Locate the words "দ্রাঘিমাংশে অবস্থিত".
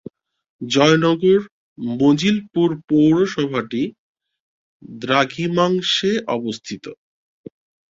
4.99-6.85